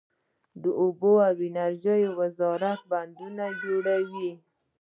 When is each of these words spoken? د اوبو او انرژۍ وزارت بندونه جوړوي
د 0.61 0.63
اوبو 0.81 1.11
او 1.29 1.35
انرژۍ 1.49 2.01
وزارت 2.19 2.79
بندونه 2.91 3.45
جوړوي 3.63 4.31